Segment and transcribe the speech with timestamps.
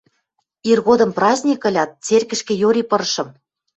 [0.71, 3.29] Иргодым праздник ылят, церкӹшкӹ йори пырышым.